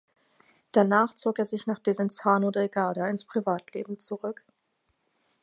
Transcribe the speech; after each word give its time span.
Danach 0.71 1.13
zog 1.15 1.37
er 1.37 1.45
sich 1.45 1.67
nach 1.67 1.77
Desenzano 1.77 2.49
del 2.49 2.69
Garda 2.69 3.07
ins 3.07 3.23
Privatleben 3.23 3.99
zurück. 3.99 4.43